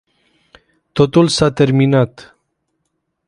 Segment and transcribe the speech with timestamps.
[0.91, 2.35] Totul s-a terminat.